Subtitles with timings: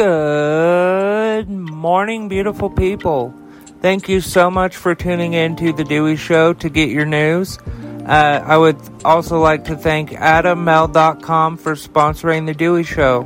[0.00, 3.34] Good morning, beautiful people.
[3.82, 7.58] Thank you so much for tuning in to The Dewey Show to get your news.
[8.06, 13.24] Uh, I would also like to thank AdamMale.com for sponsoring The Dewey Show.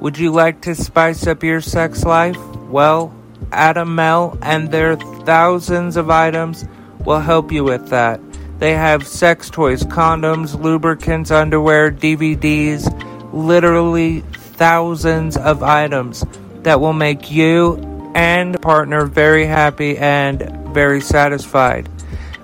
[0.00, 2.38] Would you like to spice up your sex life?
[2.70, 3.14] Well,
[3.52, 6.64] Adam Male and their thousands of items
[7.04, 8.22] will help you with that.
[8.58, 12.88] They have sex toys, condoms, lubricants, underwear, DVDs,
[13.34, 14.24] literally
[14.60, 16.22] thousands of items
[16.64, 17.76] that will make you
[18.14, 21.88] and partner very happy and very satisfied.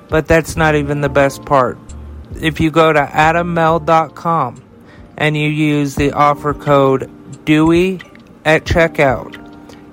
[0.08, 1.76] But that's not even the best part.
[2.40, 4.64] If you go to adammale.com
[5.18, 7.10] and you use the offer code
[7.44, 8.00] DEWEY
[8.46, 9.36] at checkout,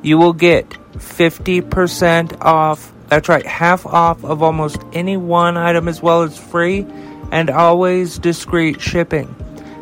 [0.02, 2.94] you will get 50% off.
[3.10, 6.88] That's right, half off of almost any one item as well as free
[7.34, 9.35] and always discreet shipping.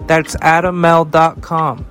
[0.07, 1.85] That's adammale.com.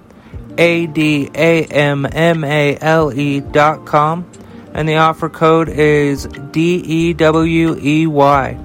[0.58, 4.30] A D A M M A L E dot com.
[4.72, 8.58] And the offer code is D E W E Y.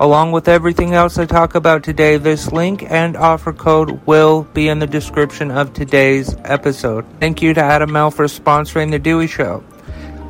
[0.00, 4.68] Along with everything else I talk about today, this link and offer code will be
[4.68, 7.04] in the description of today's episode.
[7.18, 9.64] Thank you to Adam Male for sponsoring The Dewey Show.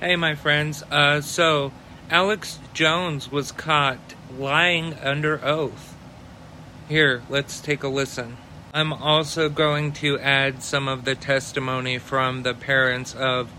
[0.00, 0.82] Hey, my friends.
[0.90, 1.72] Uh, so,
[2.10, 5.94] Alex Jones was caught lying under oath.
[6.88, 8.36] Here, let's take a listen.
[8.76, 13.50] I'm also going to add some of the testimony from the parents of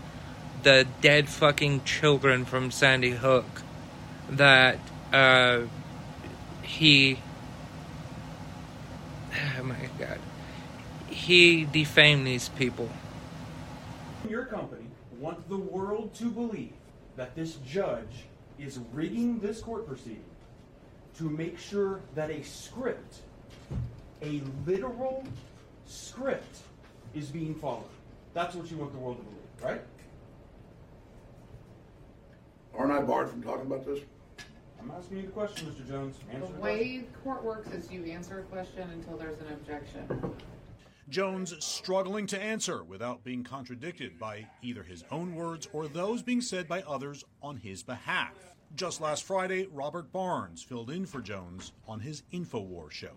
[0.62, 3.62] the dead fucking children from Sandy Hook
[4.30, 4.78] that
[5.12, 5.62] uh,
[6.62, 7.18] he.
[9.58, 10.20] Oh my god.
[11.08, 12.88] He defamed these people
[14.28, 14.84] your company
[15.18, 16.72] want the world to believe
[17.16, 18.26] that this judge
[18.56, 20.22] is rigging this court proceeding
[21.16, 23.16] to make sure that a script,
[24.22, 25.24] a literal
[25.86, 26.58] script,
[27.14, 27.84] is being followed.
[28.34, 29.82] That's what you want the world to believe, right?
[32.76, 34.00] Aren't I barred from talking about this?
[34.80, 35.88] I'm asking you the question, Mr.
[35.88, 36.16] Jones.
[36.32, 40.34] Answer the way court works is you answer a question until there's an objection.
[41.08, 46.42] Jones struggling to answer without being contradicted by either his own words or those being
[46.42, 48.34] said by others on his behalf.
[48.76, 53.12] Just last Friday, Robert Barnes filled in for Jones on his InfoWars show.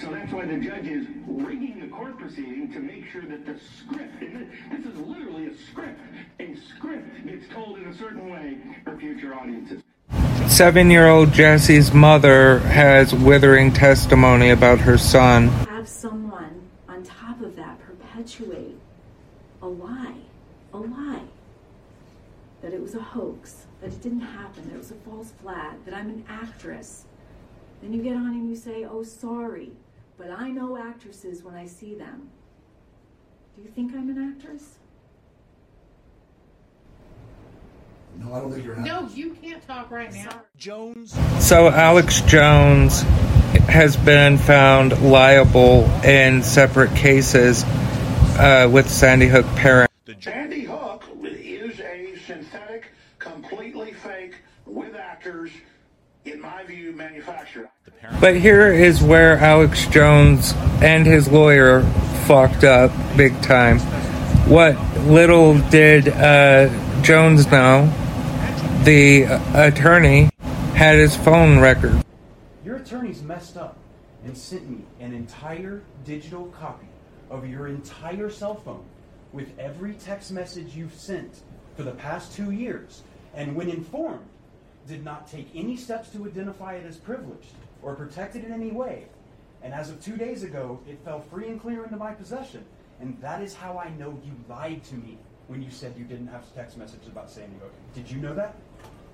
[0.00, 3.58] So that's why the judge is rigging the court proceeding to make sure that the
[3.58, 6.00] script, this is literally a script,
[6.38, 9.82] a script gets told in a certain way for future audiences.
[10.46, 15.48] Seven year old Jesse's mother has withering testimony about her son.
[15.48, 18.76] Have someone on top of that perpetuate
[19.62, 20.14] a lie,
[20.72, 21.22] a lie.
[22.62, 25.84] That it was a hoax, that it didn't happen, that it was a false flag,
[25.84, 27.04] that I'm an actress.
[27.80, 29.72] Then you get on and you say, oh, sorry,
[30.16, 32.28] but I know actresses when I see them.
[33.56, 34.78] Do you think I'm an actress?
[38.16, 40.42] No, I don't think you're an No, you can't talk right now.
[40.56, 41.16] Jones.
[41.38, 43.02] So Alex Jones
[43.68, 49.94] has been found liable in separate cases uh, with Sandy Hook parents.
[50.04, 54.34] The Sandy Hook is a synthetic, completely fake,
[54.66, 55.50] with actors,
[56.24, 57.68] in my view, manufactured.
[58.20, 60.52] But here is where Alex Jones
[60.82, 61.82] and his lawyer
[62.26, 63.78] fucked up big time.
[64.48, 64.76] What
[65.06, 66.68] little did uh,
[67.02, 67.92] Jones know,
[68.84, 69.24] the
[69.54, 70.30] attorney
[70.74, 72.02] had his phone record
[72.64, 73.76] Your attorneys messed up
[74.24, 76.86] and sent me an entire digital copy
[77.30, 78.84] of your entire cell phone
[79.32, 81.40] with every text message you've sent
[81.76, 83.02] for the past two years,
[83.34, 84.24] and when informed,
[84.88, 87.52] did not take any steps to identify it as privileged
[87.82, 89.06] or protect it in any way.
[89.62, 92.64] And as of two days ago, it fell free and clear into my possession.
[93.00, 96.28] And that is how I know you lied to me when you said you didn't
[96.28, 97.72] have text messages about Sandy Hook.
[97.94, 98.56] Did you know that?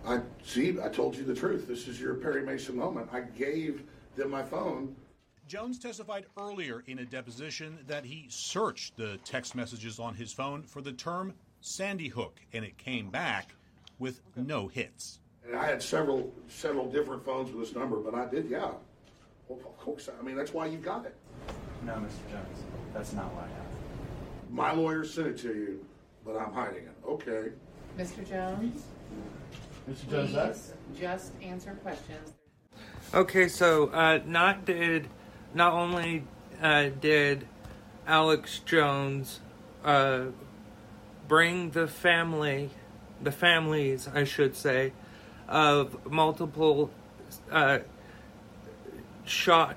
[0.06, 0.76] I see.
[0.82, 1.67] I told you the truth.
[1.67, 3.09] This is your Perry Mason moment.
[3.12, 3.85] I gave
[4.17, 4.94] them my phone.
[5.47, 10.62] Jones testified earlier in a deposition that he searched the text messages on his phone
[10.62, 13.55] for the term Sandy Hook, and it came back
[13.99, 15.20] with no hits.
[15.46, 18.70] And I had several several different phones with this number, but I did, yeah.
[19.49, 20.08] Well, of course.
[20.08, 21.14] I mean, that's why you got it.
[21.85, 22.31] No, Mr.
[22.31, 22.62] Jones,
[22.94, 24.50] that's not what I have.
[24.50, 25.85] My lawyer sent it to you,
[26.25, 26.96] but I'm hiding it.
[27.06, 27.50] Okay.
[27.99, 28.26] Mr.
[28.29, 28.85] Jones,
[29.88, 30.11] Mr.
[30.11, 32.32] Jones, that please just answer questions.
[33.12, 35.08] Okay, so uh, not did
[35.52, 36.25] not only
[36.62, 37.46] uh, did
[38.06, 39.41] Alex Jones
[39.85, 40.25] uh,
[41.29, 42.70] bring the family,
[43.23, 44.93] the families, I should say,
[45.49, 46.91] of multiple
[47.50, 47.79] uh,
[49.25, 49.76] shot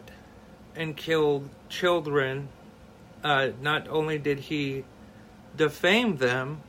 [0.76, 2.50] and killed children.
[3.24, 4.84] Uh, not only did he
[5.56, 6.62] defame them,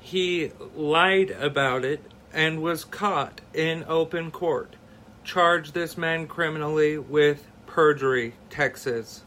[0.00, 2.00] he lied about it
[2.32, 4.76] and was caught in open court.
[5.22, 9.22] Charged this man criminally with perjury, Texas.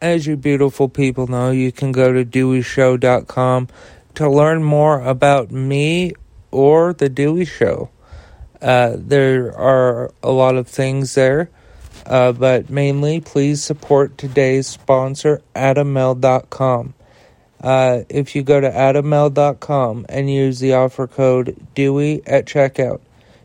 [0.00, 3.68] As you beautiful people know, you can go to DeweyShow.com
[4.14, 6.12] to learn more about me
[6.50, 7.90] or The Dewey Show.
[8.66, 11.48] Uh, there are a lot of things there,
[12.04, 16.92] uh, but mainly please support today's sponsor, AdamMale.com.
[17.60, 23.00] Uh, if you go to AdamMale.com and use the offer code Dewey at checkout,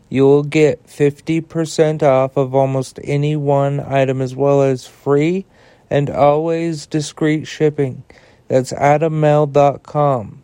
[0.08, 5.46] you will get 50% off of almost any one item as well as free
[5.88, 8.02] and always discreet shipping.
[8.48, 10.41] That's AdamMale.com.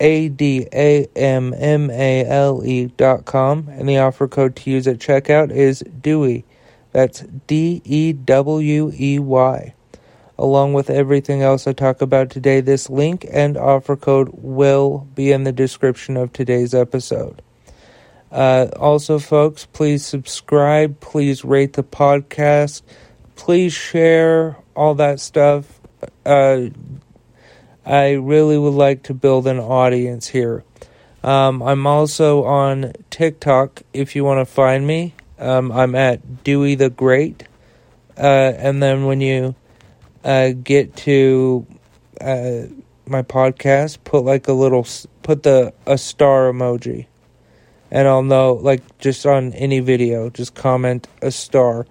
[0.00, 4.70] A D A M M A L E dot com, and the offer code to
[4.70, 6.44] use at checkout is Dewey.
[6.92, 9.74] That's D E W E Y.
[10.38, 15.32] Along with everything else I talk about today, this link and offer code will be
[15.32, 17.42] in the description of today's episode.
[18.32, 22.80] Uh, also, folks, please subscribe, please rate the podcast,
[23.36, 25.80] please share all that stuff.
[26.24, 26.68] Uh,
[27.90, 30.62] I really would like to build an audience here.
[31.24, 35.12] Um, I'm also on TikTok if you want to find me.
[35.40, 37.48] Um, I'm at Dewey the Great.
[38.16, 39.56] Uh, and then when you
[40.22, 41.66] uh, get to
[42.20, 42.68] uh,
[43.06, 44.86] my podcast, put like a little,
[45.24, 47.06] put the a star emoji.
[47.90, 51.88] And I'll know, like, just on any video, just comment a star.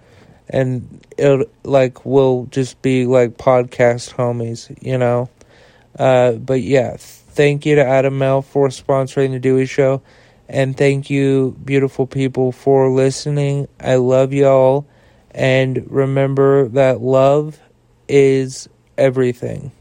[0.48, 5.30] And it, like, will just be like podcast homies, you know?
[6.00, 10.02] Uh, but yeah, thank you to Adam Male for sponsoring the Dewey Show.
[10.48, 13.68] And thank you, beautiful people, for listening.
[13.80, 14.88] I love y'all.
[15.32, 17.60] And remember that love
[18.08, 18.68] is
[18.98, 19.72] everything.